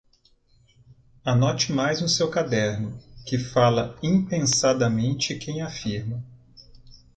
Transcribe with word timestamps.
Anote 1.25 1.69
mais 1.71 2.01
no 2.01 2.09
seu 2.09 2.27
caderno: 2.27 2.99
que 3.23 3.37
fala 3.37 3.95
impensadamente 4.01 5.37
quem 5.37 5.61
afirma 5.61 6.23